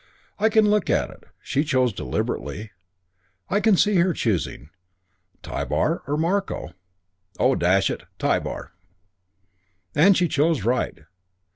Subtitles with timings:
[0.39, 1.27] I can look at it.
[1.43, 2.71] She chose deliberately.
[3.49, 4.71] I can see her choosing:
[5.43, 6.73] 'Tybar or Marko?
[7.39, 8.71] oh, dash it, Tybar.'
[9.93, 11.01] And she chose right.